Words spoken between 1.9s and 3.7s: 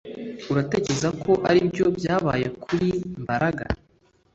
byabaye kuri Mbaraga